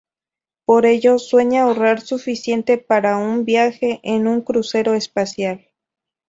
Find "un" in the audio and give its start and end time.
3.17-3.45, 4.27-4.41